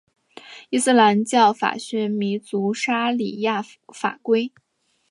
[0.71, 3.61] 伊斯兰教法学补足沙里亚
[3.93, 4.51] 法规。